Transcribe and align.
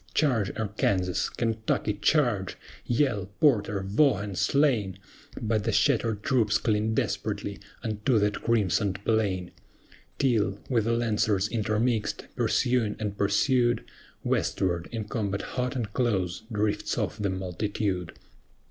Charge, 0.15 0.49
ARKANSAS! 0.57 1.29
KENTUCKY, 1.37 1.99
charge! 2.01 2.57
YELL, 2.87 3.27
PORTER, 3.39 3.83
VAUGHAN, 3.85 4.31
are 4.31 4.35
slain. 4.35 4.97
But 5.39 5.63
the 5.63 5.71
shattered 5.71 6.23
troops 6.23 6.57
cling 6.57 6.95
desperately 6.95 7.59
unto 7.83 8.17
that 8.17 8.41
crimsoned 8.41 9.05
plain; 9.05 9.51
Till, 10.17 10.57
with 10.71 10.85
the 10.85 10.93
Lancers 10.93 11.47
intermixed, 11.49 12.25
pursuing 12.35 12.95
and 12.97 13.15
pursued, 13.15 13.83
Westward, 14.23 14.89
in 14.91 15.03
combat 15.03 15.43
hot 15.53 15.75
and 15.75 15.93
close, 15.93 16.41
drifts 16.51 16.97
off 16.97 17.19
the 17.19 17.29
multitude. 17.29 18.13